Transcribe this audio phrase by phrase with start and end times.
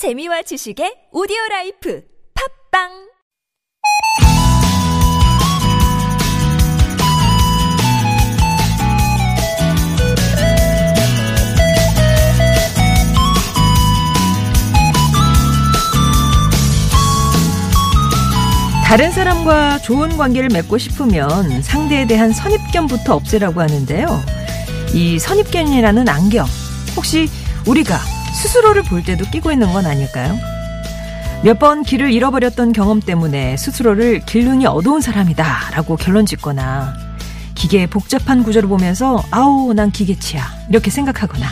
[0.00, 2.02] 재미와 지식의 오디오 라이프
[2.72, 2.88] 팟빵
[18.86, 24.06] 다른 사람과 좋은 관계를 맺고 싶으면 상대에 대한 선입견부터 없애라고 하는데요.
[24.94, 26.46] 이 선입견이라는 안경,
[26.96, 27.28] 혹시
[27.66, 27.98] 우리가
[28.34, 30.38] 스스로를 볼 때도 끼고 있는 건 아닐까요?
[31.42, 36.94] 몇 번 길을 잃어버렸던 경험 때문에 스스로를 길눈이 어두운 사람이다 라고 결론 짓거나
[37.54, 41.46] 기계의 복잡한 구조를 보면서 아우 난 기계치야 이렇게 생각하거나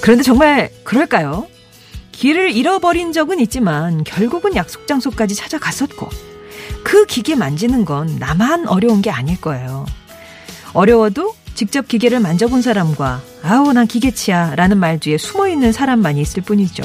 [0.00, 1.46] 그런데 정말 그럴까요?
[2.12, 6.08] 길을 잃어버린 적은 있지만 결국은 약속 장소까지 찾아갔었고
[6.84, 9.86] 그 기계 만지는 건 나만 어려운 게 아닐 거예요.
[10.72, 16.84] 어려워도 직접 기계를 만져본 사람과 아우 난 기계치야 라는 말 뒤에 숨어있는 사람만이 있을 뿐이죠.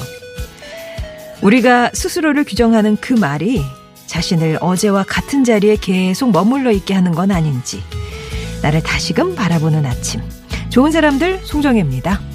[1.44, 3.62] 우리가 스스로를 규정하는 그 말이
[4.08, 7.84] 자신을 어제와 같은 자리에 계속 머물러 있게 하는 건 아닌지
[8.64, 10.22] 나를 다시금 바라보는 아침
[10.70, 12.33] 좋은 사람들 송정혜입니다.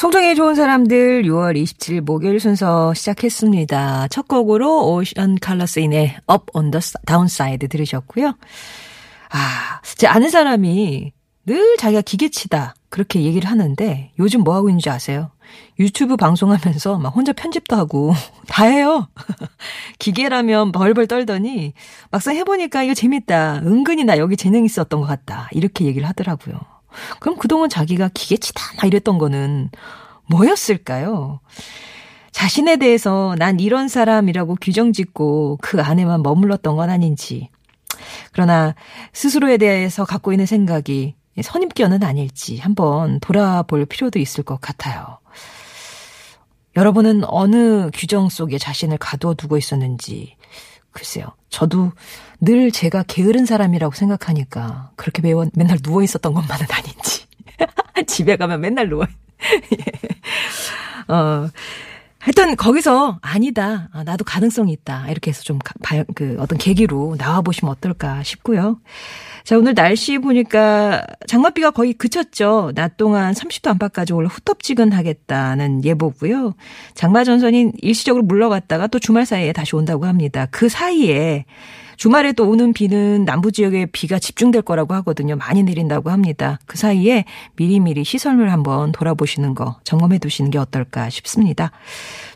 [0.00, 4.08] 송정의 좋은 사람들 6월 27일 목요일 순서 시작했습니다.
[4.08, 5.36] 첫 곡으로 오션
[6.54, 8.28] on the Downside 들으셨고요.
[9.28, 11.12] 아, 제 아는 사람이
[11.44, 15.32] 늘 자기가 기계치다 그렇게 얘기를 하는데 요즘 뭐 하고 있는지 아세요?
[15.78, 18.14] 유튜브 방송하면서 막 혼자 편집도 하고
[18.48, 19.06] 다 해요.
[20.00, 21.74] 기계라면 벌벌 떨더니
[22.10, 23.56] 막상 해보니까 이거 재밌다.
[23.66, 25.50] 은근히 나 여기 재능 있었던 것 같다.
[25.52, 26.79] 이렇게 얘기를 하더라고요.
[27.20, 29.70] 그럼 그동안 자기가 기계치다 막 이랬던 거는
[30.26, 31.40] 뭐였을까요?
[32.32, 37.50] 자신에 대해서 난 이런 사람이라고 규정 짓고 그 안에만 머물렀던 건 아닌지.
[38.32, 38.74] 그러나
[39.12, 45.18] 스스로에 대해서 갖고 있는 생각이 선입견은 아닐지 한번 돌아볼 필요도 있을 것 같아요.
[46.76, 50.36] 여러분은 어느 규정 속에 자신을 가두어 두고 있었는지
[50.92, 51.26] 글쎄요.
[51.48, 51.92] 저도
[52.40, 57.26] 늘 제가 게으른 사람이라고 생각하니까 그렇게 매번 맨날 누워 있었던 것만은 아닌지.
[58.06, 59.06] 집에 가면 맨날 누워.
[59.72, 61.12] 예.
[61.12, 61.48] 어.
[62.18, 63.88] 하여튼 거기서 아니다.
[63.92, 65.08] 아, 나도 가능성이 있다.
[65.08, 68.78] 이렇게 해서 좀그 어떤 계기로 나와 보시면 어떨까 싶고요.
[69.44, 72.72] 자, 오늘 날씨 보니까 장맛비가 거의 그쳤죠.
[72.74, 76.54] 낮 동안 30도 안팎까지 올라 후텁지근하겠다는 예보고요.
[76.94, 80.46] 장마 전선이 일시적으로 물러갔다가 또 주말 사이에 다시 온다고 합니다.
[80.50, 81.44] 그 사이에
[82.00, 85.36] 주말에 또 오는 비는 남부 지역에 비가 집중될 거라고 하거든요.
[85.36, 86.58] 많이 내린다고 합니다.
[86.64, 91.72] 그 사이에 미리미리 시설물 한번 돌아보시는 거 점검해 두시는 게 어떨까 싶습니다.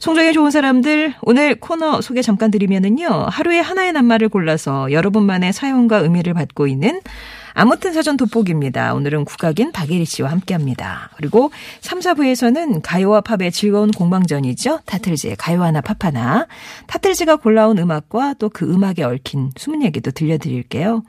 [0.00, 3.08] 송정의 좋은 사람들 오늘 코너 소개 잠깐 드리면은요.
[3.30, 7.00] 하루에 하나의 낱말을 골라서 여러분만의 사용과 의미를 받고 있는
[7.54, 8.94] 아무튼 사전 돋보기입니다.
[8.94, 11.10] 오늘은 국악인 박예리 씨와 함께합니다.
[11.16, 14.80] 그리고 3, 4부에서는 가요와 팝의 즐거운 공방전이죠.
[14.84, 16.46] 타틀즈의 가요 하나 팝 하나.
[16.88, 21.02] 타틀즈가 골라온 음악과 또 그 음악에 얽힌 숨은 얘기도 들려드릴게요.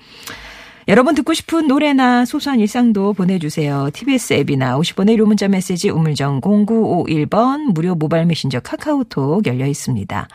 [0.88, 3.90] 여러분 듣고 싶은 노래나 소소한 일상도 보내주세요.
[3.94, 10.28] TBS 앱이나 50번의 1호 문자 메시지 우물정 0951번 무료 모바일 메신저 카카오톡 열려 있습니다.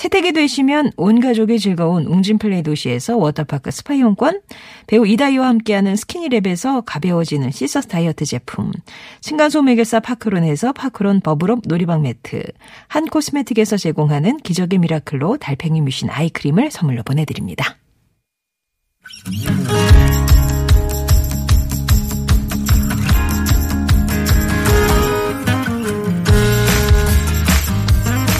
[0.00, 4.40] 채택이 되시면 온 가족이 즐거운 웅진플레이 도시에서 워터파크 스파 이용권,
[4.86, 8.72] 배우 이다희와 함께하는 스키니랩에서 가벼워지는 시서스 다이어트 제품,
[9.20, 12.42] 층간소음 해결사 파크론에서 파크론 버블업 놀이방 매트,
[12.88, 17.76] 한 코스메틱에서 제공하는 기적의 미라클로 달팽이 뮤신 아이크림을 선물로 보내드립니다.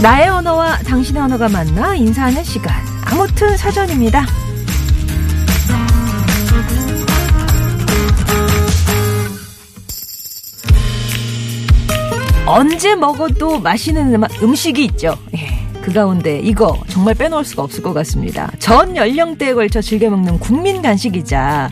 [0.03, 2.75] 나의 언어와 당신의 언어가 만나 인사하는 시간.
[3.05, 4.25] 아무튼 사전입니다.
[12.47, 15.19] 언제 먹어도 맛있는 음, 식이 있죠.
[15.37, 15.47] 예,
[15.83, 18.51] 그 가운데 이거 정말 빼놓을 수가 없을 것 같습니다.
[18.59, 21.69] 전 연령대에 걸쳐 즐겨 먹는 국민 간식이자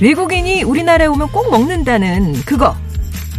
[0.00, 2.76] 외국인이 우리나라에 오면 꼭 먹는다는 그거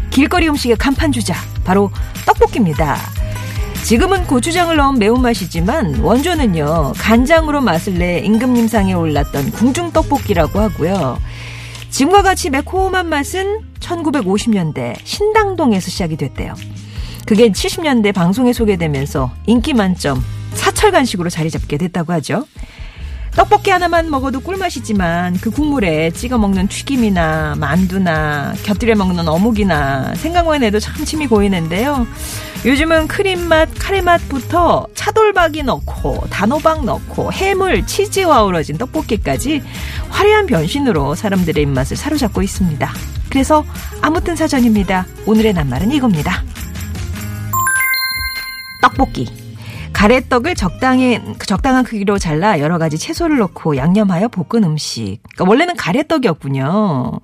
[0.09, 1.33] 길거리 음식의 간판 주자
[1.63, 1.89] 바로
[2.25, 3.17] 떡볶이입니다.
[3.88, 11.18] 지금은 고추장을 넣은 매운맛이지만 원조는요 간장으로 맛을 내 임금님상에 올랐던 궁중떡볶이라고 하고요.
[11.89, 16.54] 지금과 같이 매콤한 맛은 1950년대 신당동에서 시작이 됐대요.
[17.25, 22.44] 그게 70년대 방송에 소개되면서 인기 만점 사철 간식으로 자리 잡게 됐다고 하죠.
[23.38, 30.80] 떡볶이 하나만 먹어도 꿀맛이지만 그 국물에 찍어 먹는 튀김이나 만두나 곁들여 먹는 어묵이나 생각만 해도
[30.80, 32.07] 참 침이 고이는데요.
[32.66, 39.62] 요즘은 크림맛, 카레맛부터 차돌박이 넣고 단호박 넣고 해물, 치즈와 어우러진 떡볶이까지
[40.10, 42.92] 화려한 변신으로 사람들의 입맛을 사로잡고 있습니다.
[43.30, 43.63] 그래서
[44.01, 45.06] 아무튼 사전입니다.
[45.28, 46.44] 오늘의 낱말은 이겁니다.
[48.81, 49.46] 떡볶이.
[49.97, 55.17] 가래떡을 적당히 적당한 크기로 잘라 여러 가지 채소를 넣고 양념하여 볶은 음식.
[55.23, 57.19] 그러니까 원래는 가래떡이었군요.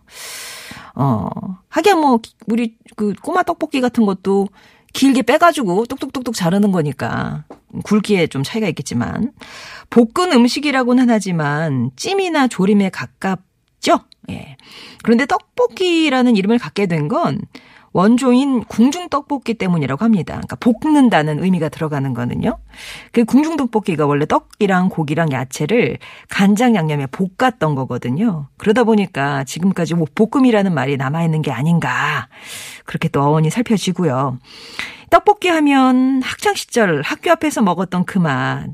[0.95, 1.29] 어,
[1.69, 4.47] 하긴 뭐 우리 그 꼬마 떡볶이 같은 것도
[4.93, 7.43] 길게 빼가지고 뚝뚝뚝뚝 자르는 거니까
[7.83, 9.33] 굵기에 좀 차이가 있겠지만
[9.91, 13.99] 볶은 음식이라고는 하지만 찜이나 조림에 가깝죠.
[14.31, 14.57] 예.
[15.03, 17.39] 그런데 떡볶이라는 이름을 갖게 된 건
[17.93, 20.33] 원조인 궁중 떡볶이 때문이라고 합니다.
[20.33, 22.57] 그러니까 볶는다는 의미가 들어가는 거는요.
[23.11, 25.99] 그 궁중 떡볶이가 원래 떡이랑 고기랑 야채를
[26.29, 28.47] 간장 양념에 볶았던 거거든요.
[28.57, 32.27] 그러다 보니까 지금까지 뭐 볶음이라는 말이 남아 있는 게 아닌가.
[32.85, 34.39] 그렇게 또 어원이 살펴지고요.
[35.11, 38.67] 떡볶이 하면 학창 시절 학교 앞에서 먹었던 그 맛.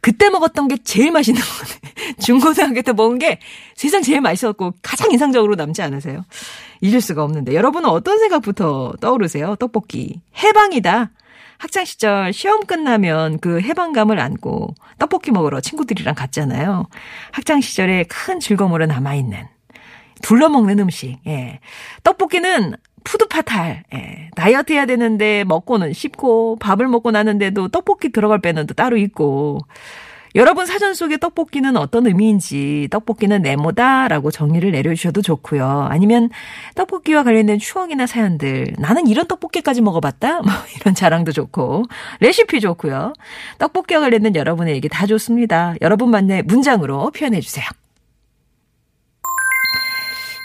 [0.00, 2.14] 그때 먹었던 게 제일 맛있는 거네.
[2.20, 3.38] 중고등학교 때 먹은 게
[3.74, 6.24] 세상 제일 맛있었고 가장 인상적으로 남지 않으세요?
[6.80, 9.56] 잊을 수가 없는데 여러분은 어떤 생각부터 떠오르세요?
[9.56, 11.10] 떡볶이 해방이다.
[11.58, 16.86] 학창 시절 시험 끝나면 그 해방감을 안고 떡볶이 먹으러 친구들이랑 갔잖아요.
[17.32, 19.44] 학창 시절에 큰 즐거움으로 남아 있는
[20.22, 21.18] 둘러 먹는 음식.
[21.26, 21.58] 예.
[22.04, 22.76] 떡볶이는
[23.08, 23.84] 푸드파탈.
[23.94, 24.30] 예.
[24.36, 29.60] 다이어트 해야 되는데 먹고는 쉽고 밥을 먹고 나는데도 떡볶이 들어갈 빼는 또 따로 있고
[30.34, 35.88] 여러분 사전 속에 떡볶이는 어떤 의미인지 떡볶이는 네모다라고 정의를 내려주셔도 좋고요.
[35.90, 36.28] 아니면
[36.74, 41.84] 떡볶이와 관련된 추억이나 사연들 나는 이런 떡볶이까지 먹어봤다 뭐 이런 자랑도 좋고
[42.20, 43.14] 레시피 좋고요.
[43.58, 45.74] 떡볶이와 관련된 여러분의 얘기 다 좋습니다.
[45.80, 47.64] 여러분만의 문장으로 표현해 주세요.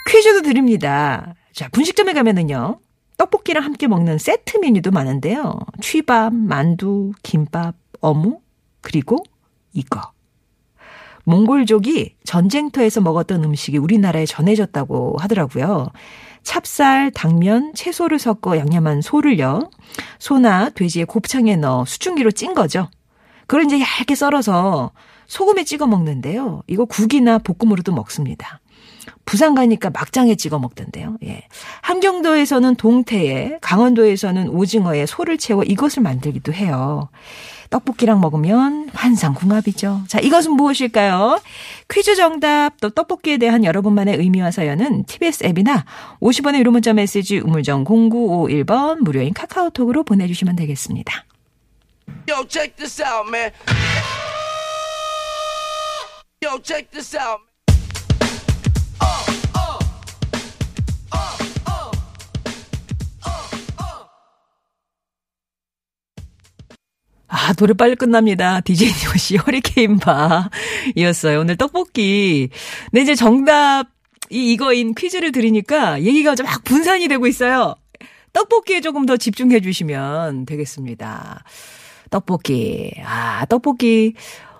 [0.08, 1.34] 퀴즈도 드립니다.
[1.54, 2.80] 자 분식점에 가면은요.
[3.16, 5.56] 떡볶이랑 함께 먹는 세트 메뉴도 많은데요.
[5.80, 8.42] 취밥, 만두, 김밥, 어묵,
[8.80, 9.18] 그리고
[9.72, 10.10] 이거.
[11.22, 15.90] 몽골족이 전쟁터에서 먹었던 음식이 우리나라에 전해졌다고 하더라고요.
[16.42, 19.70] 찹쌀, 당면, 채소를 섞어 양념한 소를요.
[20.18, 22.90] 소나 돼지의 곱창에 넣어 수증기로 찐 거죠.
[23.46, 24.90] 그걸 이제 얇게 썰어서
[25.26, 26.62] 소금에 찍어 먹는데요.
[26.66, 28.60] 이거 국이나 볶음으로도 먹습니다.
[29.24, 31.16] 부산 가니까 막장에 찍어 먹던데요.
[31.24, 31.42] 예.
[31.82, 37.08] 함경도에서는 동태에, 강원도에서는 오징어에 소를 채워 이것을 만들기도 해요.
[37.70, 40.02] 떡볶이랑 먹으면 환상궁합이죠.
[40.06, 41.40] 자, 이것은 무엇일까요?
[41.90, 45.84] 퀴즈 정답 또 떡볶이에 대한 여러분만의 의미와 사연은 TBS 앱이나
[46.20, 51.24] 50원의 유료 문자 메시지 우물정 0951번 무료인 카카오톡으로 보내주시면 되겠습니다.
[52.28, 53.50] Yo, check this out, man.
[56.42, 57.53] Yo, check this out.
[67.36, 68.60] 아, 노래 빨리 끝납니다.
[68.60, 70.50] DJ 니오씨 허리케인 바.
[70.94, 71.40] 이었어요.
[71.40, 72.48] 오늘 떡볶이.
[72.92, 73.86] 네, 이제 정답
[74.30, 77.74] 이 이거인 퀴즈를 드리니까 얘기가 좀 막 분산이 되고 있어요.
[78.32, 81.42] 떡볶이에 조금 더 집중해 주시면 되겠습니다.
[82.10, 82.92] 떡볶이.
[83.04, 84.14] 아, 떡볶이.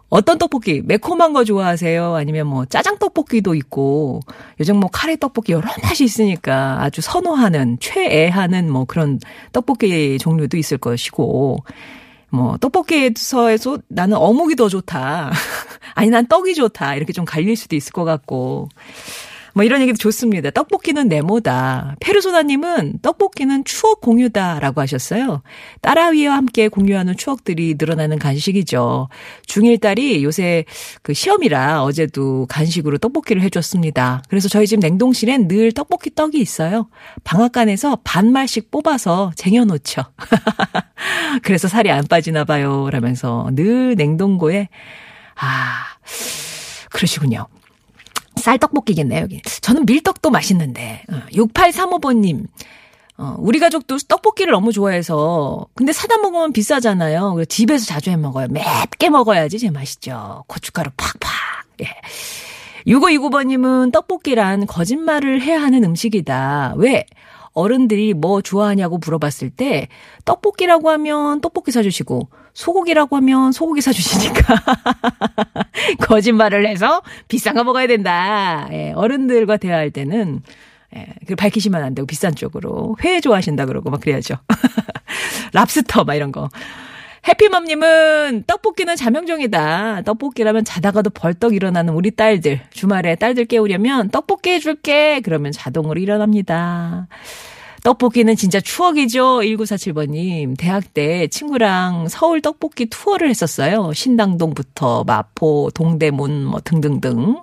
[0.09, 0.83] 어떤 떡볶이?
[0.85, 2.15] 매콤한 거 좋아하세요?
[2.15, 4.21] 아니면 뭐 짜장 떡볶이도 있고
[4.61, 9.19] 요즘 뭐 카레 떡볶이 여러 맛이 있으니까 아주 선호하는 최애하는 뭐 그런
[9.53, 11.65] 떡볶이 종류도 있을 것이고
[12.35, 15.33] 뭐 떡볶이에서 나는 어묵이 더 좋다.
[15.95, 16.97] 아니 난 떡이 좋다.
[16.97, 18.69] 이렇게 좀 갈릴 수도 있을 것 같고.
[19.55, 20.51] 뭐 이런 얘기도 좋습니다.
[20.51, 21.95] 떡볶이는 네모다.
[22.01, 25.43] 페르소나님은 떡볶이는 추억 공유다라고 하셨어요.
[25.81, 29.09] 딸아이와 함께 공유하는 추억들이 늘어나는 간식이죠.
[29.47, 30.65] 중1 딸이 요새
[31.03, 34.23] 그 시험이라 어제도 간식으로 떡볶이를 해줬습니다.
[34.29, 36.89] 그래서 저희 집 냉동실엔 늘 떡볶이 떡이 있어요.
[37.23, 40.03] 방앗간에서 반말씩 뽑아서 쟁여놓죠.
[41.43, 42.89] 그래서 살이 안 빠지나 봐요.
[42.91, 44.69] 라면서 늘 냉동고에
[45.37, 45.85] 아
[46.91, 47.47] 그러시군요.
[48.37, 49.41] 쌀떡볶이겠네요, 여기.
[49.43, 51.03] 저는 밀떡도 맛있는데.
[51.33, 52.47] 6835번님.
[53.17, 55.67] 어, 우리 가족도 떡볶이를 너무 좋아해서.
[55.75, 57.45] 근데 사다 먹으면 비싸잖아요.
[57.49, 58.49] 집에서 자주 해 먹어요.
[58.51, 60.45] 맵게 먹어야지 제 맛있죠.
[60.49, 61.31] 고춧가루 팍팍.
[61.83, 61.95] 예.
[62.87, 66.75] 6529번님은 떡볶이란 거짓말을 해야 하는 음식이다.
[66.77, 67.07] 왜?
[67.55, 69.89] 어른들이 뭐 좋아하냐고 물어봤을 때
[70.25, 74.55] 떡볶이라고 하면 떡볶이 사주시고 소고기라고 하면 소고기 사주시니까
[76.07, 78.69] 거짓말을 해서 비싼 거 먹어야 된다.
[78.73, 80.43] 예, 어른들과 대화할 때는
[80.97, 84.35] 예, 그 밝히시면 안 되고 비싼 쪽으로 회 좋아하신다 그러고 막 그래야죠.
[85.53, 86.49] 랍스터 막 이런 거.
[87.27, 90.03] 해피맘님은 떡볶이는 자명종이다.
[90.03, 92.61] 떡볶이라면 자다가도 벌떡 일어나는 우리 딸들.
[92.71, 95.21] 주말에 딸들 깨우려면 떡볶이 해줄게.
[95.21, 97.09] 그러면 자동으로 일어납니다.
[97.83, 99.41] 떡볶이는 진짜 추억이죠.
[99.41, 100.57] 1947번님.
[100.59, 103.93] 대학 때 친구랑 서울 떡볶이 투어를 했었어요.
[103.95, 107.37] 신당동부터 마포, 동대문 뭐 등등등.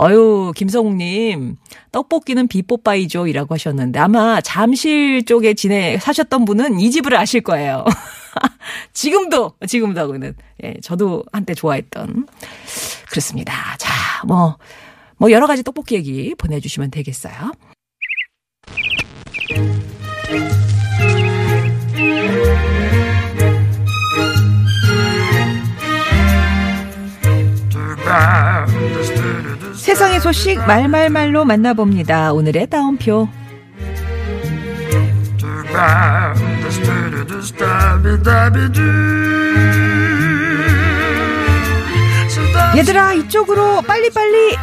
[0.00, 1.56] 어유 김성욱님,
[1.90, 3.26] 떡볶이는 비뽀빠이죠.
[3.26, 7.84] 이라고 하셨는데, 아마 잠실 쪽에 지내, 사셨던 분은 이 집을 아실 거예요.
[8.92, 10.34] 지금도, 지금도 하고는.
[10.64, 12.26] 예, 저도 한때 좋아했던.
[13.10, 13.76] 그렇습니다.
[13.78, 13.92] 자,
[14.26, 14.58] 뭐,
[15.16, 17.52] 뭐 여러 가지 떡볶이 얘기 보내주시면 되겠어요.
[29.74, 32.32] 세상의 소식 말말말로 만나봅니다.
[32.32, 33.28] 오늘의 따옴표.
[42.76, 44.56] 얘들아 이쪽으로 빨리 빨리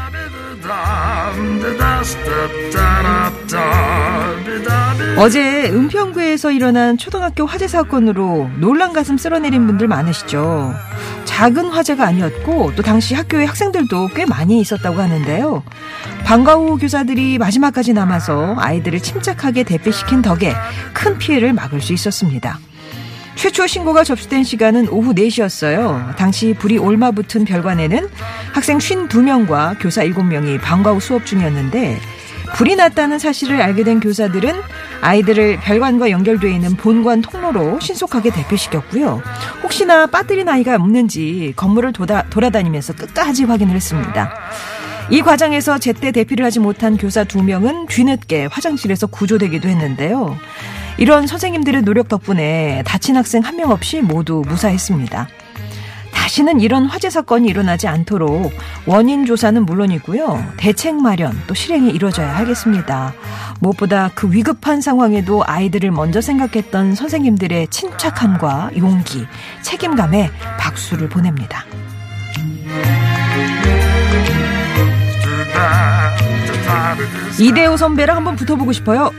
[5.18, 10.74] 어제 은평구에서 일어난 초등학교 화재 사건으로 놀란 가슴 쓸어내린 분들 많으시죠.
[11.26, 15.64] 작은 화재가 아니었고 또 당시 학교의 학생들도 꽤 많이 있었다고 하는데요.
[16.24, 20.54] 방과 후 교사들이 마지막까지 남아서 아이들을 침착하게 대피시킨 덕에
[20.94, 22.60] 큰 피해를 막을 수 있었습니다.
[23.36, 26.16] 최초 신고가 접수된 시간은 오후 4시였어요.
[26.16, 28.10] 당시 불이 올마붙은 별관에는
[28.54, 32.00] 학생 52명과 교사 7명이 방과 후 수업 중이었는데
[32.56, 34.54] 불이 났다는 사실을 알게 된 교사들은
[35.02, 39.22] 아이들을 별관과 연결되어 있는 본관 통로로 신속하게 대피시켰고요.
[39.62, 44.34] 혹시나 빠뜨린 아이가 없는지 건물을 돌아, 돌아다니면서 끝까지 확인을 했습니다.
[45.10, 50.38] 이 과정에서 제때 대피를 하지 못한 교사 2명은 뒤늦게 화장실에서 구조되기도 했는데요.
[50.98, 55.28] 이런 선생님들의 노력 덕분에 다친 학생 한 명 없이 모두 무사했습니다.
[56.14, 58.52] 다시는 이런 화재 사건이 일어나지 않도록
[58.86, 60.54] 원인 조사는 물론이고요.
[60.58, 63.14] 대책 마련 또 실행이 이루어져야 하겠습니다.
[63.60, 69.26] 무엇보다 그 위급한 상황에도 아이들을 먼저 생각했던 선생님들의 침착함과 용기,
[69.62, 71.64] 책임감에 박수를 보냅니다.
[77.40, 79.12] 이대호 선배랑 한번 붙어보고 싶어요.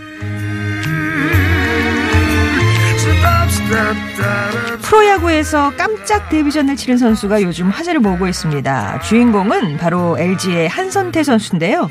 [4.82, 9.00] 프로야구에서 깜짝 데뷔전을 치른 선수가 요즘 화제를 모으고 있습니다.
[9.00, 11.90] 주인공은 바로 LG의 한선태 선수인데요.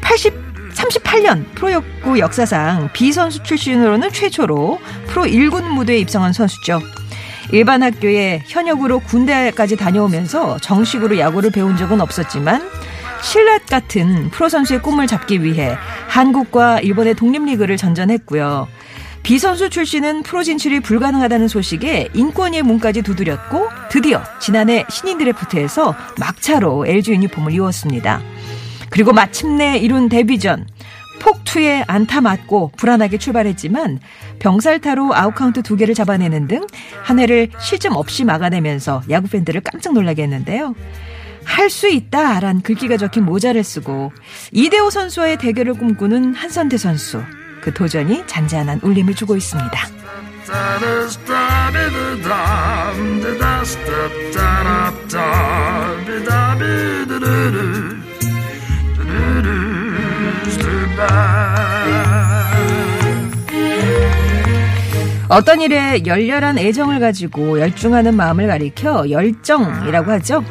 [0.00, 0.34] 80,
[0.74, 6.80] 38년 프로야구 역사상 B선수 출신으로는 최초로 프로 1군 무대에 입성한 선수죠.
[7.52, 12.68] 일반 학교에 현역으로 군대까지 다녀오면서 정식으로 야구를 배운 적은 없었지만
[13.22, 15.76] 신랏 같은 프로 선수의 꿈을 잡기 위해
[16.08, 18.68] 한국과 일본의 독립리그를 전전했고요.
[19.26, 27.10] 비선수 출신은 프로 진출이 불가능하다는 소식에 인권위의 문까지 두드렸고 드디어 지난해 신인 드래프트에서 막차로 LG
[27.10, 28.22] 유니폼을 입었습니다.
[28.88, 30.68] 그리고 마침내 이룬 데뷔전
[31.18, 33.98] 폭투에 안타 맞고 불안하게 출발했지만
[34.38, 36.64] 병살타로 아웃카운트 두 개를 잡아내는 등
[37.02, 40.76] 한 회를 실점 없이 막아내면서 야구 팬들을 깜짝 놀라게 했는데요.
[41.44, 44.12] 할 수 있다란 글귀가 적힌 모자를 쓰고
[44.52, 47.22] 이대호 선수와의 대결을 꿈꾸는 한선태 선수.
[47.66, 49.68] 그 도전이 잔잔한 울림을 주고 있습니다.
[65.28, 70.44] 어떤 일에 열렬한 애정을 가지고 열중하는 마음을 가리켜 열정이라고 하죠.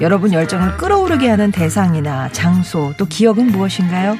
[0.00, 4.16] 여러분 열정을 끌어오르게 하는 대상이나 장소 또 기억은 무엇인가요?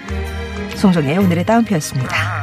[0.77, 2.43] 송정의 오늘의 따옴표였습니다.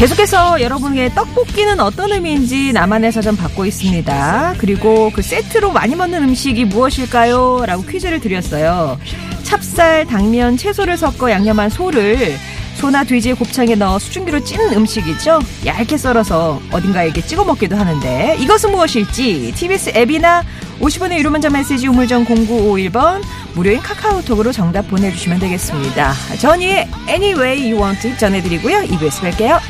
[0.00, 4.54] 계속해서 여러분의 떡볶이는 어떤 의미인지 나만의 사전 받고 있습니다.
[4.56, 7.64] 그리고 그 세트로 많이 먹는 음식이 무엇일까요?
[7.66, 8.98] 라고 퀴즈를 드렸어요.
[9.42, 12.34] 찹쌀, 당면, 채소를 섞어 양념한 소를
[12.76, 15.40] 소나 돼지의 곱창에 넣어 수증기로 찌는 음식이죠.
[15.66, 20.44] 얇게 썰어서 어딘가에 이렇게 찍어 먹기도 하는데 이것은 무엇일지 TBS 앱이나
[20.80, 23.20] 50원의 유료 문자 메시지 우물정 0951번
[23.54, 26.14] 무료인 카카오톡으로 정답 보내주시면 되겠습니다.
[26.40, 28.78] 전희의 Anyway You Want It 전해드리고요.
[28.84, 29.60] 2부에서 뵐게요.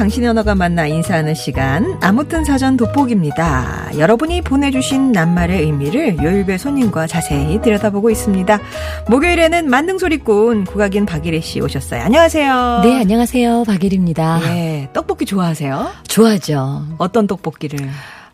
[0.00, 3.98] 당신의 언어가 만나 인사하는 시간 아무튼 사전 돋보기입니다.
[3.98, 8.60] 여러분이 보내주신 낱말의 의미를 요일배 손님과 자세히 들여다보고 있습니다.
[9.10, 12.00] 목요일에는 만능소리꾼 국악인 박예리 씨 오셨어요.
[12.00, 12.80] 안녕하세요.
[12.82, 13.64] 네, 안녕하세요.
[13.64, 14.40] 박예리입니다.
[14.44, 15.90] 예, 떡볶이 좋아하세요?
[16.08, 16.86] 좋아하죠.
[16.96, 17.86] 어떤 떡볶이를?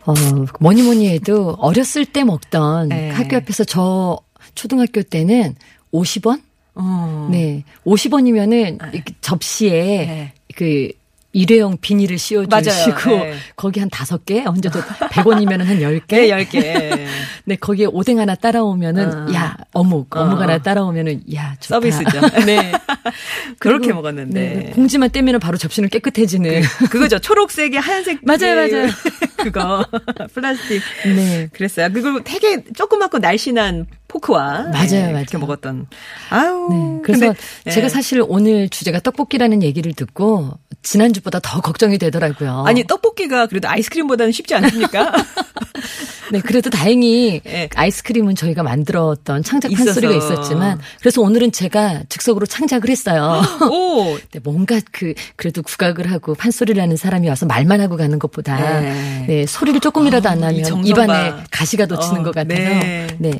[0.05, 0.13] 어,
[0.61, 3.09] 뭐니 뭐니 해도 어렸을 때 먹던 네.
[3.09, 4.17] 학교 앞에서 저
[4.55, 5.55] 초등학교 때는
[5.91, 6.41] 50원?
[6.75, 7.27] 어.
[7.29, 7.65] 네.
[7.85, 9.71] 50원이면은 이렇게 접시에
[10.05, 10.33] 네.
[10.55, 10.91] 그
[11.33, 13.09] 일회용 비닐을 씌워주시고.
[13.09, 13.33] 네.
[13.55, 16.07] 거기 한 다섯 개 얹어도 100원이면 한 10개.
[16.07, 17.05] 네, 10개.
[17.45, 19.33] 네, 거기에 오뎅 하나 따라오면은 어.
[19.33, 20.41] 야, 어묵, 어묵 어.
[20.41, 21.75] 하나 따라오면은 야, 좋다.
[21.75, 22.21] 서비스죠.
[22.45, 22.71] 네.
[23.59, 24.39] 그렇게 먹었는데.
[24.39, 26.61] 네, 공지만 떼면은 바로 접시는 깨끗해지는.
[26.89, 27.19] 그거죠.
[27.19, 28.19] 초록색이 하얀색.
[28.23, 28.89] 맞아요, 맞아요.
[29.37, 29.85] 그거.
[30.33, 30.81] 플라스틱.
[31.05, 31.49] 네.
[31.53, 31.89] 그랬어요.
[31.91, 34.69] 그리고 되게 조그맣고 날씬한 포크와.
[34.71, 35.25] 맞아요, 네, 맞아요.
[35.39, 35.87] 먹었던.
[36.29, 36.69] 아우.
[36.69, 37.01] 네.
[37.03, 37.89] 그래서 근데, 제가 예.
[37.89, 42.63] 사실 오늘 주제가 떡볶이라는 얘기를 듣고 지난주보다 더 걱정이 되더라고요.
[42.65, 45.11] 아니, 떡볶이가 그래도 아이스크림보다는 쉽지 않습니까?
[46.31, 47.69] 네, 그래도 다행히 예.
[47.75, 49.71] 아이스크림은 저희가 만들었던 창작.
[49.71, 53.41] 판소리가 있었지만 그래서 오늘은 제가 즉석으로 창작을 했어요.
[53.71, 54.17] 오.
[54.31, 59.25] 네, 뭔가 그 그래도 국악을 하고 판소리를 하는 사람이 와서 말만 하고 가는 것보다 네.
[59.27, 61.03] 네, 소리를 조금이라도 안 아, 이 나면 정성과.
[61.03, 63.07] 입안에 가시가 돋치는 어, 것 같아서 네.
[63.19, 63.31] 네.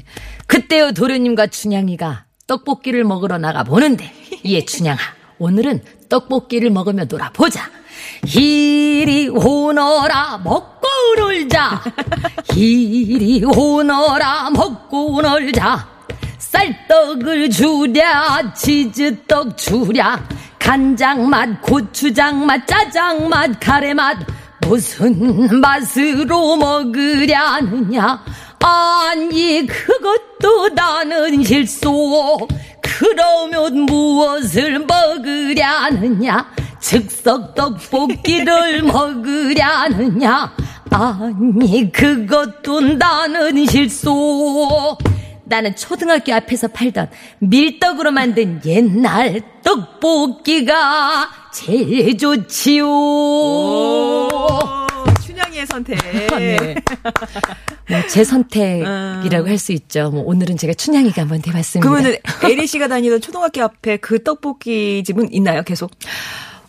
[0.45, 4.11] 그때요 도련님과 춘향이가 떡볶이를 먹으러 나가 보는데
[4.45, 4.99] 예 춘향아
[5.39, 7.69] 오늘은 떡볶이를 먹으며 놀아보자.
[8.35, 10.76] 이리 오너라 먹고
[11.15, 11.81] 놀자.
[12.55, 15.87] 이리 오너라 먹고 놀자.
[16.37, 20.19] 쌀떡을 주랴 치즈떡 주랴.
[20.59, 24.17] 간장맛 고추장맛 짜장맛 카레맛.
[24.61, 28.23] 무슨 맛으로 먹으려느냐?
[28.59, 32.47] 아니 그것도 나는 실소.
[32.81, 36.45] 그러면 무엇을 먹으려느냐?
[36.79, 40.53] 즉석 떡볶이를 먹으려느냐
[40.91, 44.97] 아니 그것도 나는 실소
[45.43, 52.85] 나는 초등학교 앞에서 팔던 밀떡으로 만든 옛날 떡볶이가 제일 좋지요.
[52.89, 54.27] 오.
[55.25, 55.97] 춘향이의 선택.
[56.37, 56.75] 네.
[57.89, 60.09] 뭐제 선택이라고 할 수 있죠.
[60.11, 61.89] 뭐 오늘은 제가 춘향이가 한번 해봤습니다.
[61.89, 65.63] 그러면은 에리 씨가 다니던 초등학교 앞에 그 떡볶이 집은 있나요?
[65.63, 65.91] 계속?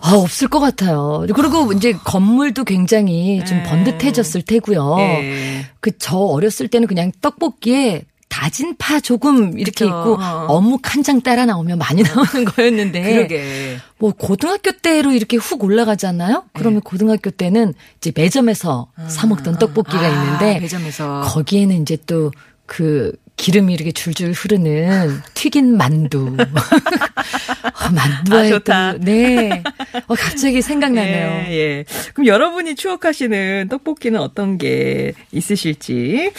[0.00, 1.26] 아, 없을 것 같아요.
[1.34, 3.62] 그리고 이제 건물도 굉장히 좀 네.
[3.64, 4.96] 번듯해졌을 테고요.
[5.00, 5.66] 예.
[5.80, 9.86] 그저 어렸을 때는 그냥 떡볶이에 다진 파 조금 이렇게 그쵸.
[9.86, 10.46] 있고 어.
[10.48, 13.78] 어묵 한 장 따라 나오면 많이 나오는 거였는데 그러게.
[13.98, 16.44] 뭐 고등학교 때로 이렇게 훅 올라가잖아요.
[16.52, 21.22] 그러면 고등학교 때는 이제 매점에서 사 먹던 떡볶이가 아, 있는데 매점에서.
[21.22, 26.36] 거기에는 이제 또그 기름이 이렇게 줄줄 흐르는 튀긴 만두.
[26.36, 28.92] 어, 만두에 아, 좋다.
[28.92, 29.62] 또, 네.
[30.08, 31.46] 어, 갑자기 생각나네요.
[31.46, 31.84] 예, 예.
[32.12, 36.32] 그럼 여러분이 추억하시는 떡볶이는 어떤 게 있으실지.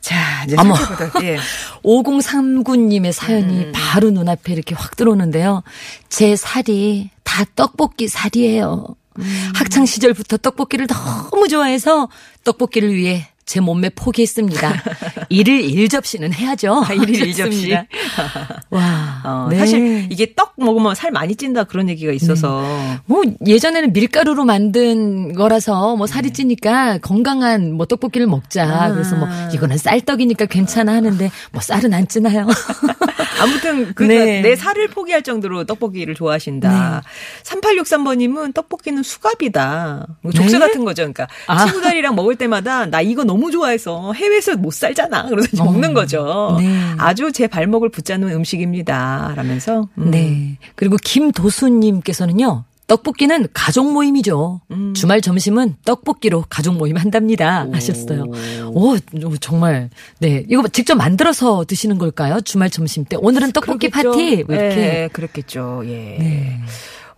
[0.00, 0.76] 자, 이제 어머.
[1.24, 1.36] 예.
[1.84, 3.72] 5039님의 사연이 음.
[3.74, 5.64] 바로 눈앞에 이렇게 확 들어오는데요.
[6.08, 8.86] 제 살이 다 떡볶이 살이에요.
[9.18, 9.52] 음.
[9.54, 12.08] 학창 시절부터 떡볶이를 너무 좋아해서
[12.44, 14.82] 떡볶이를 위해 제 몸매 포기했습니다.
[15.28, 16.82] 일일 일 접시는 해야죠.
[16.84, 17.72] 아, 일일 일 접시.
[17.72, 17.86] 하셨습니다.
[18.70, 19.58] 와, 어, 네.
[19.58, 22.64] 사실 이게 떡 먹으면 살 많이 찐다 그런 얘기가 있어서.
[23.06, 28.66] 뭐 예전에는 밀가루로 만든 거라서 뭐 살이 찌니까 건강한 뭐 떡볶이를 먹자.
[28.66, 28.72] 네.
[28.72, 28.92] 아.
[28.92, 32.46] 그래서 뭐 이거는 쌀떡이니까 괜찮아 하는데 뭐 쌀은 안 찌나요?
[33.40, 34.40] 아무튼 그 네.
[34.40, 37.02] 내 살을 포기할 정도로 떡볶이를 좋아하신다.
[37.42, 40.06] 3863번님은 떡볶이는 수갑이다.
[40.22, 40.66] 뭐 족쇄 네?
[40.66, 41.02] 같은 거죠.
[41.02, 41.64] 그러니까 아.
[41.64, 45.26] 친구들이랑 먹을 때마다 나 이거 너무 좋아해서 해외에서 못 살잖아.
[45.28, 45.66] 그래서 어.
[45.66, 46.56] 먹는 거죠.
[46.58, 46.94] 네.
[46.98, 49.34] 아주 제 발목을 붙잡는 음식입니다.
[49.36, 50.10] 라면서 음.
[50.10, 50.58] 네.
[50.74, 52.64] 그리고 김도수님께서는요.
[52.86, 54.60] 떡볶이는 가족 모임이죠.
[54.70, 54.94] 음.
[54.94, 57.66] 주말 점심은 떡볶이로 가족 모임 한답니다.
[57.72, 58.24] 하셨어요.
[58.72, 59.90] 오, 오, 정말.
[60.20, 60.44] 네.
[60.48, 62.40] 이거 직접 만들어서 드시는 걸까요?
[62.40, 63.16] 주말 점심 때.
[63.18, 64.10] 오늘은 떡볶이 그렇겠죠.
[64.12, 64.44] 파티.
[64.44, 64.76] 뭐 이렇게.
[64.76, 65.82] 예, 그렇겠죠.
[65.86, 66.16] 예.
[66.18, 66.60] 네.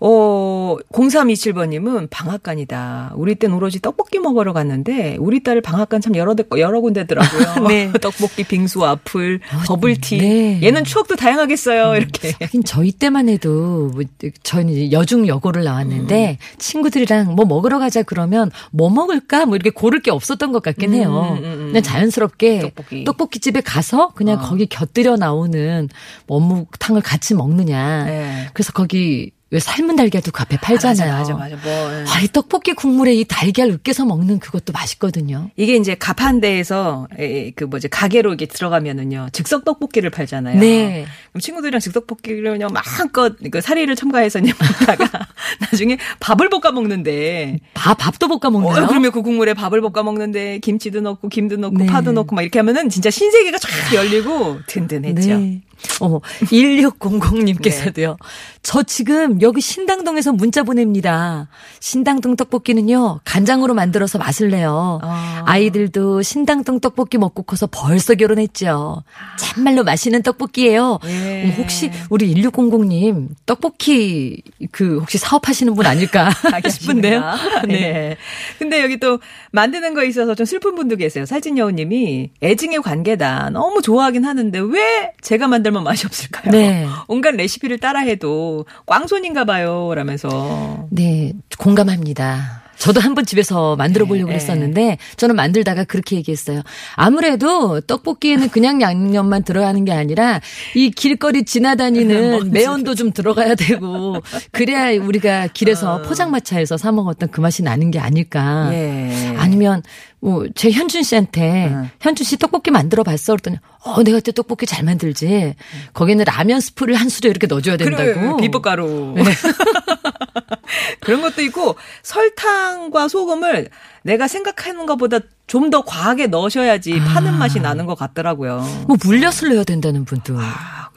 [0.01, 3.15] 어, 0327번님은 방앗간이다.
[3.17, 7.67] 우리 땐 오로지 떡볶이 먹으러 갔는데, 우리 딸 방앗간 참 여러, 데, 여러 군데더라고요.
[7.69, 7.91] 네.
[8.01, 10.19] 떡볶이, 빙수, 와플, 버블티.
[10.19, 10.61] 네.
[10.63, 11.97] 얘는 추억도 다양하겠어요.
[11.97, 12.33] 이렇게.
[12.41, 14.05] 하긴 저희 때만 해도 뭐
[14.43, 16.59] 저희는 이제 여중 여고를 나왔는데 음.
[16.59, 21.37] 친구들이랑 뭐 먹으러 가자 그러면 뭐 먹을까 뭐 이렇게 고를 게 없었던 것 같긴 해요.
[21.39, 21.67] 음, 음, 음.
[21.69, 23.05] 그냥 자연스럽게 떡볶이.
[23.05, 23.41] 떡볶이.
[23.41, 24.43] 집에 가서 그냥 어.
[24.43, 25.89] 거기 곁들여 나오는
[26.27, 28.05] 뭐 어묵탕을 같이 먹느냐.
[28.05, 28.47] 네.
[28.53, 31.11] 그래서 거기 왜 삶은 달걀도 그 앞에 팔잖아요.
[31.11, 31.69] 맞아, 맞아, 맞아.
[31.69, 31.93] 뭐.
[31.95, 32.05] 예.
[32.07, 35.51] 아, 이 떡볶이 국물에 이 달걀 으깨서 먹는 그것도 맛있거든요.
[35.57, 40.61] 이게 이제 가판대에서 에, 그 뭐지 가게로 이게 들어가면은요 즉석 떡볶이를 팔잖아요.
[40.61, 41.07] 네.
[41.33, 45.27] 그럼 친구들이랑 즉석 떡볶이를 그냥 마음껏 그 사리를 첨가해서 그냥 먹다가
[45.61, 48.85] 나중에 밥을 볶아 먹는데 밥 밥도 볶아 먹나요?
[48.85, 51.87] 어, 그러면 그 국물에 밥을 볶아 먹는데 김치도 넣고 김도 넣고 네.
[51.87, 55.39] 파도 넣고 막 이렇게 하면은 진짜 신세계가 쫙 열리고 든든했죠.
[55.39, 55.63] 네.
[56.01, 58.17] 어머, 1600님께서도요.
[58.63, 61.49] 저 지금 여기 신당동에서 문자 보냅니다.
[61.81, 65.01] 신당동 떡볶이는요, 간장으로 만들어서 맛을 내요.
[65.03, 65.43] 아.
[65.47, 69.03] 아이들도 신당동 떡볶이 먹고 커서 벌써 결혼했죠.
[69.39, 70.99] 참말로 맛있는 떡볶이에요.
[71.07, 71.45] 예.
[71.45, 76.31] 어머, 혹시 우리 1600님 떡볶이 그 혹시 사업하시는 분 아닐까
[76.69, 77.23] 싶은데요.
[77.67, 77.79] 네.
[77.79, 78.17] 네.
[78.59, 79.19] 근데 여기 또
[79.53, 81.25] 만드는 거 있어서 좀 슬픈 분도 계세요.
[81.27, 83.51] 살찐 여우님이 애증의 관계다.
[83.51, 86.51] 너무 좋아하긴 하는데 왜 제가 만 들면 맛이 없을까요?
[86.51, 86.87] 네.
[87.07, 89.93] 온갖 레시피를 따라해도 꽝손인가 봐요.
[89.95, 90.87] 라면서.
[90.91, 92.63] 네, 공감합니다.
[92.79, 96.63] 저도 한 번 집에서 만들어 보려고 네, 했었는데 저는 만들다가 그렇게 얘기했어요.
[96.95, 100.41] 아무래도 떡볶이에는 그냥 양념만 들어가는 게 아니라
[100.77, 107.65] 이 길거리 지나다니는 매연도 좀 들어가야 되고 그래야 우리가 길에서 포장마차에서 사 먹었던 그 맛이
[107.65, 108.69] 나는 게 아닐까.
[108.73, 109.35] 예.
[109.37, 109.83] 아니면
[110.21, 111.91] 뭐제 현준 씨한테 응.
[112.01, 115.55] 현준 씨 떡볶이 만들어 봤어 그랬더니 어 내가 또 떡볶이 잘 만들지.
[115.95, 118.03] 거기는 라면 스프를 한 수저 이렇게 넣어줘야 된다고.
[118.05, 119.15] 그래, 비법가루.
[121.01, 123.71] 그런 것도 있고 설탕과 소금을
[124.03, 128.85] 내가 생각하는 것보다 좀 더 과하게 넣으셔야지 파는 맛이 나는 것 같더라고요.
[128.87, 130.37] 뭐 물엿을 넣어야 된다는 분도.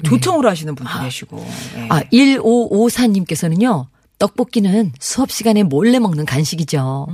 [0.03, 1.45] 조청으로 하시는 분도 계시고.
[1.77, 1.87] 예.
[1.89, 3.87] 아, 1554님께서는요.
[4.21, 7.07] 떡볶이는 수업 시간에 몰래 먹는 간식이죠.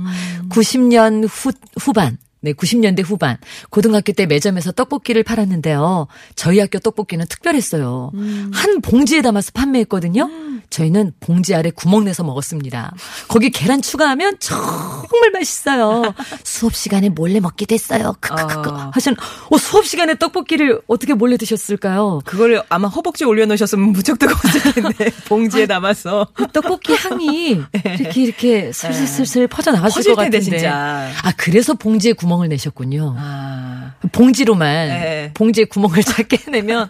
[0.50, 2.18] 90년 후, 후반.
[2.40, 3.36] 네, 90년대 후반.
[3.70, 6.06] 고등학교 때 매점에서 떡볶이를 팔았는데요.
[6.36, 8.12] 저희 학교 떡볶이는 특별했어요.
[8.52, 10.28] 한 봉지에 담아서 판매했거든요.
[10.70, 12.92] 저희는 봉지 아래 구멍 내서 먹었습니다.
[13.28, 16.14] 거기 계란 추가하면 정말 맛있어요.
[16.44, 18.14] 수업 시간에 몰래 먹게 됐어요.
[18.20, 18.70] 크크크.
[18.70, 18.90] 아.
[18.92, 19.16] 하시는,
[19.50, 22.20] 어, 수업 시간에 떡볶이를 어떻게 몰래 드셨을까요?
[22.26, 27.62] 그걸 아마 허벅지 올려놓으셨으면 무척 뜨거웠을 텐데 봉지에 담아서 그 떡볶이 향이
[27.98, 30.14] 이렇게 이렇게 슬슬슬슬 퍼져 나갔을 네.
[30.14, 30.58] 것 텐데, 같은데.
[30.58, 31.10] 진짜.
[31.22, 33.14] 아 그래서 봉지에 구멍 을 내셨군요.
[33.18, 35.30] 아, 봉지로만 네.
[35.34, 36.86] 봉지에 구멍을 작게 내면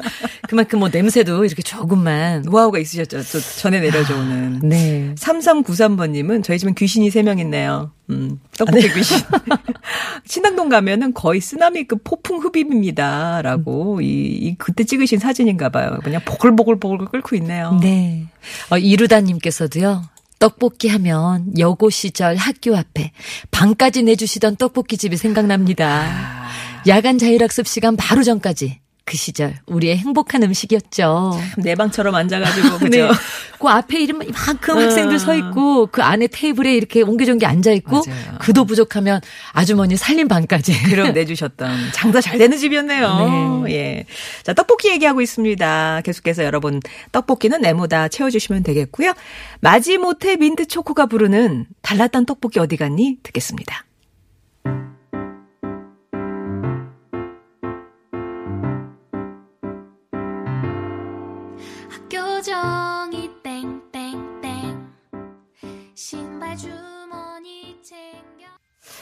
[0.49, 2.43] 그만큼 뭐 냄새도 이렇게 조금만.
[2.43, 3.23] 노하우가 있으셨죠.
[3.23, 4.61] 저 전에 내려줘오는.
[4.65, 5.15] 네.
[5.17, 7.93] 3393번 님은 저희 집은 귀신이 3명 있네요.
[8.11, 9.19] 음, 떡볶이 귀신.
[10.27, 13.43] 신당동 가면은 거의 쓰나미급 폭풍 흡입입니다.
[13.43, 15.99] 라고, 이, 이, 그때 찍으신 사진인가 봐요.
[16.03, 17.79] 그냥 보글보글보글 끓고 있네요.
[17.81, 18.27] 네.
[18.71, 20.03] 어, 이루다님께서도요.
[20.39, 23.13] 떡볶이 하면 여고 시절 학교 앞에
[23.51, 26.49] 방까지 내주시던 떡볶이 집이 생각납니다.
[26.87, 31.41] 야간 자율학습 시간 바로 전까지 그 시절 우리의 행복한 음식이었죠.
[31.57, 32.89] 내 방처럼 앉아가지고, 그죠?
[32.91, 33.09] 네.
[33.59, 38.39] 그 앞에 이름 이만큼 학생들 서 있고 그 안에 테이블에 이렇게 옹기종기 앉아 있고 맞아요.
[38.39, 40.79] 그도 부족하면 아주머니 살림 반까지.
[40.93, 43.65] 그럼 내주셨던 장사 잘 되는 집이었네요.
[43.71, 44.05] 예.
[44.43, 46.03] 자, 떡볶이 얘기하고 있습니다.
[46.05, 49.15] 계속해서 여러분, 떡볶이는 네모다 채워주시면 되겠고요.
[49.61, 53.17] 마지못해 민트 초코가 부르는 달랐던 떡볶이 어디 갔니?
[53.23, 53.87] 듣겠습니다.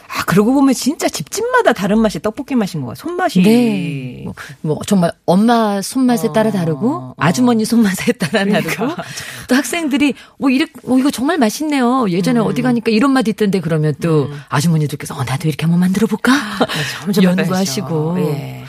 [0.08, 2.94] 아, 그러고 보면 진짜 집집마다 다른 맛이 떡볶이 맛인 거야.
[2.94, 3.42] 손맛이.
[3.42, 4.22] 네.
[4.24, 7.14] 뭐, 뭐 정말 엄마 손맛에 따라 어, 다르고 어.
[7.18, 8.74] 아주머니 손맛에 따라 그러니까.
[8.74, 9.02] 다르고
[9.48, 12.08] 또 학생들이 뭐 이래 어 이거 정말 맛있네요.
[12.10, 12.46] 예전에 음.
[12.46, 16.32] 어디 가니까 이런 맛 있던데 그러면 또 아주머니들께서 어 나도 이렇게 한번 만들어 볼까?
[17.02, 18.16] 점점 연구하시고.
[18.20, 18.65] 예.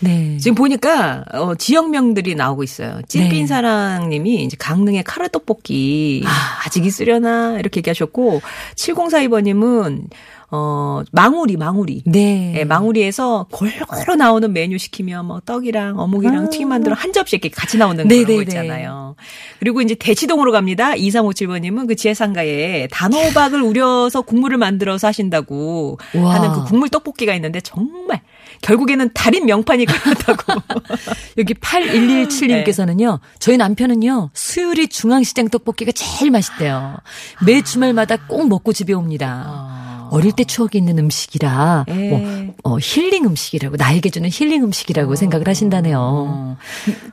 [0.00, 0.36] 네.
[0.38, 3.00] 지금 보니까 어, 지역명들이 나오고 있어요.
[3.06, 3.46] 찐빈 네.
[3.46, 6.30] 사랑님이 이제 강릉의 카레 떡볶이 아,
[6.66, 8.40] 아직 있으려나 이렇게 얘기하셨고
[8.76, 10.08] 7042번님은
[10.52, 12.54] 어 망우리 망우리 네.
[12.56, 17.78] 예, 망우리에서 골고루 나오는 메뉴 시키면 뭐 떡이랑 어묵이랑 튀김 만두랑 한 접시 이렇게 같이
[17.78, 18.08] 나오는 아.
[18.08, 18.42] 네, 그런 거 네, 네.
[18.42, 19.14] 있잖아요.
[19.60, 20.90] 그리고 이제 대치동으로 갑니다.
[20.94, 26.34] 2357번님은 그 지하상가에 단호박을 우려서 국물을 만들어서 하신다고 와.
[26.34, 28.20] 하는 그 국물 떡볶이가 있는데 정말
[28.62, 30.60] 결국에는 달인 명판이 그렇다고.
[31.38, 36.96] 여기 8117님께서는요, 저희 남편은요, 수유리 중앙시장 떡볶이가 제일 맛있대요.
[37.44, 40.08] 매 주말마다 꼭 먹고 집에 옵니다.
[40.10, 42.08] 어릴 때 추억이 있는 음식이라, 예.
[42.10, 42.18] 뭐,
[42.64, 45.98] 어, 힐링 음식이라고, 나에게 주는 힐링 음식이라고 생각을 하신다네요.
[45.98, 46.56] 어.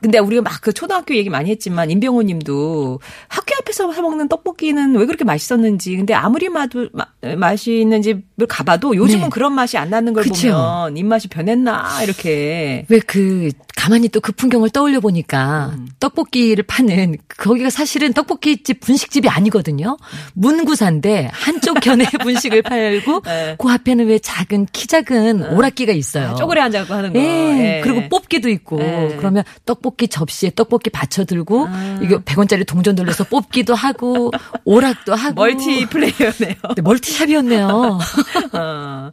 [0.02, 4.96] 근데 우리가 막 그 초등학교 얘기 많이 했지만 임병호 님도 학교 앞에서 사 먹는 떡볶이는
[4.96, 7.06] 왜 그렇게 맛있었는지 근데 아무리 맛도 마,
[7.36, 9.28] 맛있는 집을 가봐도 요즘은 네.
[9.30, 10.48] 그런 맛이 안 나는 걸 그쵸.
[10.48, 15.88] 보면 입맛이 변했나 이렇게 왜 그 가만히 또 그 풍경을 떠올려 보니까 음.
[16.00, 19.96] 떡볶이를 파는 거기가 사실은 떡볶이집 분식집이 아니거든요.
[20.34, 23.54] 문구사인데 한쪽 견에 분식을 팔고 네.
[23.58, 26.34] 그 앞에는 왜 작은 키 작은 오락기가 있어요.
[26.36, 27.18] 쪼그려 앉아서 하는 거.
[27.18, 27.24] 예.
[27.24, 27.80] 예.
[27.82, 29.14] 그리고 뽑기도 있고 예.
[29.18, 32.00] 그러면 떡볶이 접시에 떡볶이 받쳐 들고 아.
[32.02, 34.30] 이거 100원짜리 동전 돌려서 뽑기도 하고
[34.64, 36.54] 오락도 하고 멀티 플레이어네요.
[36.76, 37.68] 네, 멀티샵이었네요.
[38.52, 39.10] 어.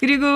[0.00, 0.26] 그리고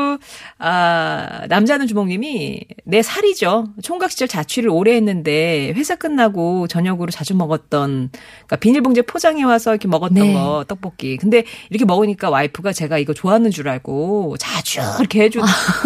[0.58, 3.68] 아 남자는 주먹님이 내 살이죠.
[3.82, 9.88] 총각 시절 자취를 오래 했는데 회사 끝나고 저녁으로 자주 먹었던 그러니까 비닐봉지에 포장해 와서 이렇게
[9.88, 10.32] 먹었던 네.
[10.32, 11.16] 거 떡볶이.
[11.16, 15.40] 근데 이렇게 먹으니까 와이프가 제가 이거 좋아하는 줄 알고 자주 이렇게 해주.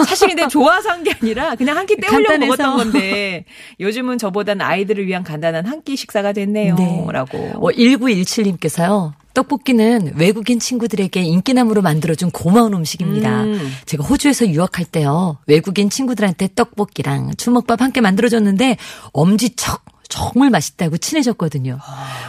[0.07, 2.39] 사실 근데 좋아서 한 게 아니라 그냥 한 끼 때우려고.
[2.39, 3.45] 먹었던 건데
[3.81, 6.75] 요즘은 저보다는 아이들을 위한 간단한 한 끼 식사가 됐네요.
[6.77, 7.07] 네.
[7.13, 7.39] 라고.
[7.57, 9.13] 어, 1917님께서요.
[9.33, 13.43] 떡볶이는 외국인 친구들에게 인기남으로 만들어준 고마운 음식입니다.
[13.45, 13.73] 음.
[13.87, 15.39] 제가 호주에서 유학할 때요.
[15.47, 18.77] 외국인 친구들한테 떡볶이랑 주먹밥 함께 만들어줬는데
[19.13, 21.79] 엄지척 정말 맛있다고 친해졌거든요.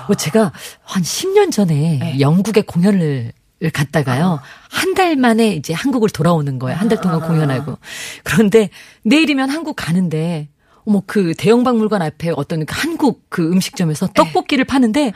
[0.08, 0.52] 뭐 제가
[0.84, 3.34] 한 10년 전에 영국에 공연을
[3.70, 4.40] 갔다가요.
[4.70, 6.78] 한달 만에 이제 한국을 돌아오는 거예요.
[6.78, 7.78] 한 달 동안 공연하고.
[8.24, 8.70] 그런데
[9.04, 10.50] 내일이면 한국 가는데
[10.84, 15.14] 어머 그 대형 박물관 앞에 어떤 그 한국 그 음식점에서 떡볶이를 파는데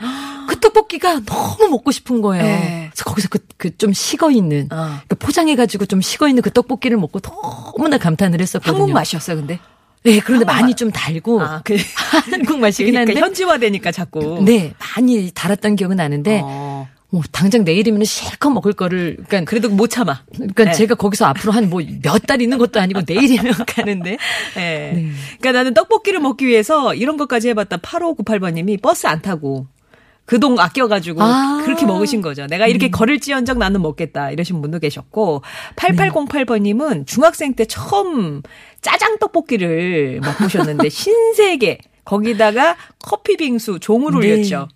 [0.48, 2.44] 그 떡볶이가 너무 먹고 싶은 거예요.
[2.44, 2.88] 네.
[2.92, 5.00] 그래서 거기서 그 그 좀 식어 있는 어.
[5.08, 8.78] 그 포장해 가지고 좀 식어 있는 그 떡볶이를 먹고 너무나 감탄을 했었거든요.
[8.82, 9.58] 한국 맛이었어요, 근데.
[10.04, 10.76] 네, 그런데 많이 맛.
[10.76, 11.74] 좀 달고 아, 그,
[12.30, 14.40] 한국 맛이긴 그러니까 한데 현지화되니까 자꾸.
[14.44, 16.65] 네 많이 달았던 기억은 나는데 어.
[17.10, 20.22] 뭐 당장 내일이면 실컷 먹을 거를 그러니까 그래도 못 참아.
[20.34, 20.72] 그러니까 네.
[20.72, 24.16] 제가 거기서 앞으로 한 뭐 몇 달 있는 것도 아니고 내일이면 가는데
[24.56, 25.08] 예.
[25.38, 27.76] 그러니까 나는 떡볶이를 먹기 위해서 이런 것까지 해봤다.
[27.78, 29.66] 8598번님이 버스 안 타고
[30.24, 31.62] 그돈 아껴가지고 아.
[31.64, 32.46] 그렇게 먹으신 거죠.
[32.48, 35.42] 내가 이렇게 걸을지언정 나는 먹겠다 이러신 분도 계셨고
[35.76, 38.42] 8808번님은 중학생 때 처음
[38.80, 44.16] 짜장 떡볶이를 먹으셨는데 신세계 거기다가 커피 빙수 종을 네.
[44.32, 44.68] 올렸죠.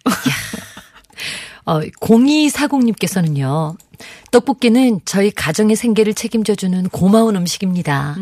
[1.64, 3.76] 어 0240님께서는요.
[4.30, 8.16] 떡볶이는 저희 가정의 생계를 책임져주는 고마운 음식입니다.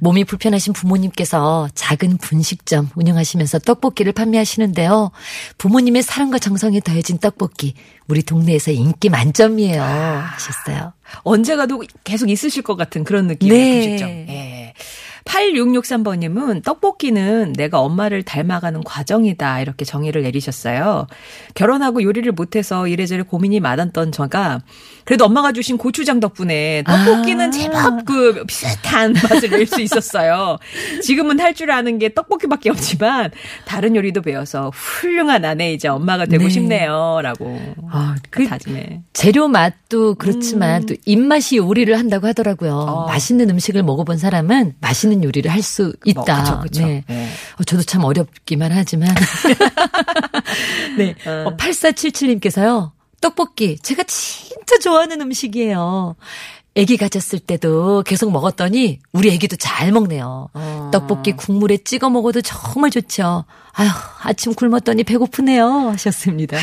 [0.00, 5.10] 몸이 불편하신 부모님께서 작은 분식점 운영하시면서 떡볶이를 판매하시는데요.
[5.58, 7.74] 부모님의 사랑과 정성이 더해진 떡볶이
[8.06, 9.82] 우리 동네에서 인기 만점이에요.
[9.82, 10.92] 하셨어요.
[11.22, 13.80] 언제 가도 계속 있으실 것 같은 그런 느낌의 네.
[13.80, 14.08] 분식점.
[14.08, 14.74] 예.
[15.24, 19.60] 8663번님은 떡볶이는 내가 엄마를 닮아가는 과정이다.
[19.60, 21.06] 이렇게 정의를 내리셨어요.
[21.54, 24.60] 결혼하고 요리를 못해서 이래저래 고민이 많았던 저가
[25.04, 27.50] 그래도 엄마가 주신 고추장 덕분에 떡볶이는 아.
[27.50, 30.58] 제법 그 비슷한 맛을 낼 수 있었어요.
[31.02, 33.30] 지금은 할 줄 아는 게 떡볶이밖에 없지만
[33.64, 36.50] 다른 요리도 배워서 훌륭한 아내이자 엄마가 되고 네.
[36.50, 37.20] 싶네요.
[37.22, 37.60] 라고.
[37.92, 39.02] 아, 그그 다짐에.
[39.12, 42.72] 재료 맛도 그렇지만 또 입맛이 요리를 한다고 하더라고요.
[42.72, 42.88] 음.
[42.88, 43.06] 어.
[43.06, 46.22] 맛있는 음식을 먹어본 사람은 맛있는 요리를 할 수 있다.
[46.22, 46.86] 뭐, 그쵸, 그쵸.
[46.86, 47.04] 네.
[47.08, 47.28] 네.
[47.58, 49.14] 어, 저도 참 어렵기만 하지만.
[50.98, 51.14] 네.
[51.26, 52.92] 어, 8477님께서요.
[53.20, 53.78] 떡볶이.
[53.78, 56.16] 제가 진짜 좋아하는 음식이에요.
[56.76, 60.48] 아기 가졌을 때도 계속 먹었더니 우리 아기도 잘 먹네요.
[60.52, 60.90] 어.
[60.92, 63.44] 떡볶이 국물에 찍어 먹어도 정말 좋죠.
[63.72, 63.88] 아휴,
[64.22, 65.90] 아침 굶었더니 배고프네요.
[65.90, 66.58] 하셨습니다.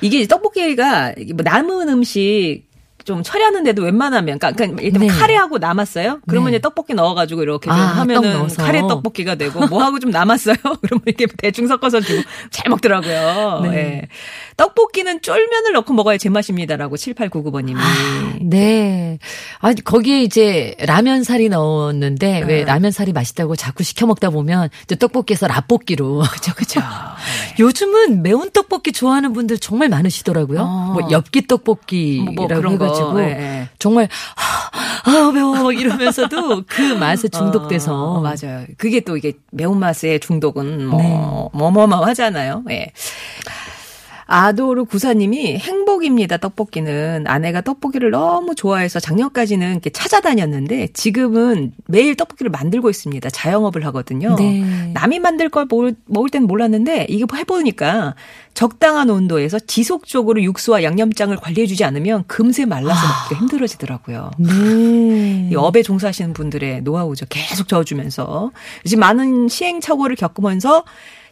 [0.00, 2.64] 이게 떡볶이가 뭐 남은 음식
[3.06, 5.06] 좀 처리하는데도 웬만하면 그러니까, 그러니까 일단 네.
[5.06, 6.20] 카레하고 남았어요.
[6.26, 6.56] 그러면 네.
[6.56, 8.48] 이제 떡볶이 넣어가지고 이렇게 좀 아, 떡 하면은.
[8.48, 10.56] 카레 떡볶이가 되고 뭐 하고 좀 남았어요.
[10.82, 13.60] 그러면 이렇게 대충 섞어서 주고 잘 먹더라고요.
[13.62, 13.76] 네.
[13.76, 14.08] 예.
[14.56, 17.78] 떡볶이는 쫄면을 넣고 먹어야 제맛입니다라고 7899번님이.
[18.42, 19.20] 네.
[19.60, 22.64] 아, 거기에 이제 라면 살이 넣었는데 왜 네.
[22.64, 26.24] 라면 살이 맛있다고 자꾸 시켜 먹다 보면 이제 떡볶이에서 라볶이로.
[26.32, 26.80] 그죠 그죠.
[27.60, 30.60] 요즘은 매운 떡볶이 좋아하는 분들 정말 많으시더라고요.
[30.60, 30.92] 어.
[30.98, 33.68] 뭐 엽기 떡볶이라고 뭐 그런 거, 해 가지고 예, 예.
[33.78, 38.66] 정말 아, 아 매워 막 이러면서도 그 맛에 중독돼서 어, 맞아요.
[38.76, 41.08] 그게 또 이게 매운맛의 중독은 뭐, 네.
[41.58, 42.64] 뭐뭐뭐 하잖아요.
[42.70, 42.92] 예.
[44.26, 46.36] 아도르 구사님이 행복입니다.
[46.36, 53.30] 떡볶이는 아내가 떡볶이를 너무 좋아해서 작년까지는 이렇게 찾아다녔는데 지금은 매일 떡볶이를 만들고 있습니다.
[53.30, 54.34] 자영업을 하거든요.
[54.36, 54.90] 네.
[54.94, 58.16] 남이 만들 걸 먹을, 먹을 때는 몰랐는데 이게 해보니까
[58.52, 64.32] 적당한 온도에서 지속적으로 육수와 양념장을 관리해주지 않으면 금세 말라서 먹기가 힘들어지더라고요.
[64.38, 65.50] 네.
[65.52, 67.26] 이 업에 종사하시는 분들의 노하우죠.
[67.28, 68.50] 계속 저어주면서.
[68.84, 70.84] 지금 많은 시행착오를 겪으면서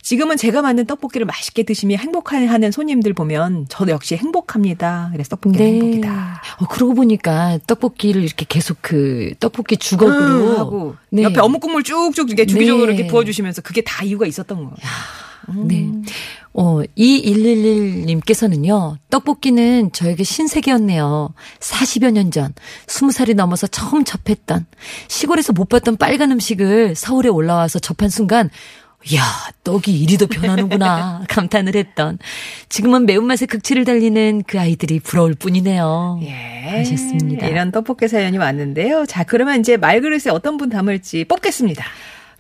[0.04, 5.08] 지금은 제가 만든 떡볶이를 맛있게 드시며 행복해하는 손님들 보면 저도 역시 행복합니다.
[5.12, 6.42] 그래서 떡볶이는 행복이다.
[6.58, 11.22] 어, 그러고 보니까 떡볶이를 이렇게 계속 그 떡볶이 주걱으로 음, 하고 네.
[11.22, 12.96] 옆에 어묵 국물 쭉쭉 이렇게 주기적으로 네.
[12.96, 14.76] 이렇게 부어주시면서 그게 다 이유가 있었던 거예요.
[15.64, 15.90] 네.
[16.52, 21.32] 어, 2111님께서는요, 떡볶이는 저에게 신세계였네요.
[21.60, 22.52] 40여 년 전,
[22.86, 24.64] 20살이 넘어서 처음 접했던,
[25.08, 28.50] 시골에서 못 봤던 빨간 음식을 서울에 올라와서 접한 순간,
[29.10, 29.22] 이야,
[29.64, 32.18] 떡이 이리도 변하는구나, 감탄을 했던,
[32.68, 36.20] 지금은 매운맛의 극치를 달리는 그 아이들이 부러울 뿐이네요.
[36.22, 36.78] 예.
[36.78, 37.46] 하셨습니다.
[37.46, 39.04] 이런 떡볶이 사연이 왔는데요.
[39.06, 41.84] 자, 그러면 이제 말그릇에 어떤 분 담을지 뽑겠습니다.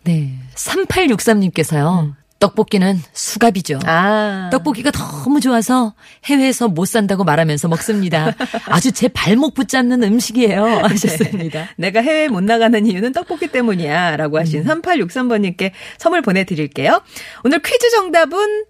[0.04, 0.32] 네.
[0.54, 3.80] 3863님께서요, 떡볶이는 수갑이죠.
[3.86, 4.50] 아.
[4.52, 5.94] 떡볶이가 너무 좋아서
[6.26, 8.34] 해외에서 못 산다고 말하면서 먹습니다.
[8.68, 10.62] 아주 제 발목 붙잡는 음식이에요.
[10.62, 11.70] 하셨습니다.
[11.78, 14.16] 내가 해외 못 나가는 이유는 떡볶이 때문이야.
[14.16, 14.82] 라고 하신 음.
[14.82, 17.00] 3863번님께 선물 보내드릴게요.
[17.44, 18.64] 오늘 퀴즈 정답은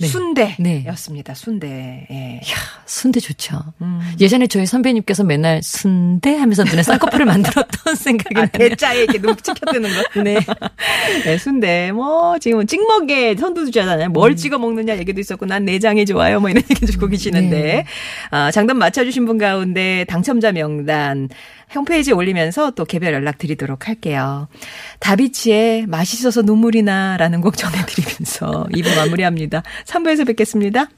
[0.00, 0.06] 네.
[0.06, 1.34] 순대였습니다.
[1.34, 2.06] 순대.
[2.10, 2.40] 예.
[2.86, 3.58] 순대 좋죠.
[3.82, 4.00] 음.
[4.20, 8.46] 예전에 저희 선배님께서 맨날 순대 하면서 눈에 쌍꺼풀을 만들었던 생각이 아.
[8.46, 10.22] 대자에 이렇게 눈 치켜뜨는 거.
[10.22, 10.38] 네.
[11.24, 11.92] 네, 순대.
[11.92, 14.08] 뭐, 지금은 찍먹에 선두주자잖아요.
[14.10, 16.40] 뭘 찍어 먹느냐 얘기도 있었고, 난 내장이 좋아요.
[16.40, 17.60] 뭐 이런 얘기 주고 계시는데.
[17.62, 17.84] 네.
[18.30, 21.28] 아, 장답 맞춰주신 분 가운데 당첨자 명단
[21.74, 24.48] 홈페이지에 올리면서 또 개별 연락 드리도록 할게요.
[25.00, 29.62] 다비치의 맛있어서 눈물이 나 라는 곡 전해드리면서 2부 마무리합니다.
[29.86, 30.88] 3부에서 뵙겠습니다.